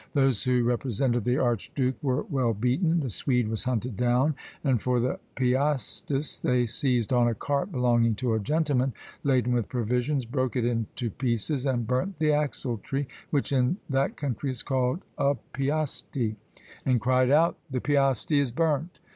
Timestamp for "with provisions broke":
9.53-10.55